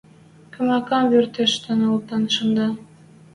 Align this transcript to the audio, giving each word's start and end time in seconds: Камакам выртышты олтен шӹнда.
Камакам 0.53 1.03
выртышты 1.11 1.71
олтен 1.91 2.23
шӹнда. 2.33 2.67